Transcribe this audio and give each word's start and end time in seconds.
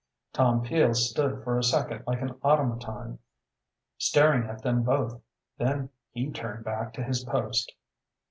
Tom 0.33 0.63
Peel 0.63 0.95
stood 0.95 1.43
for 1.43 1.59
a 1.59 1.63
second 1.63 2.05
like 2.07 2.21
an 2.23 2.31
automaton, 2.43 3.19
staring 3.99 4.49
at 4.49 4.63
them 4.63 4.81
both. 4.81 5.21
Then 5.59 5.91
he 6.09 6.31
turned 6.31 6.65
back 6.65 6.91
to 6.95 7.03
his 7.03 7.23
post. 7.23 7.71